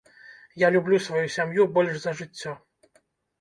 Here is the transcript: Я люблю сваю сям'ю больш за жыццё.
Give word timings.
Я 0.61 0.71
люблю 0.75 0.97
сваю 1.07 1.21
сям'ю 1.35 1.67
больш 1.77 2.01
за 2.07 2.15
жыццё. 2.23 2.57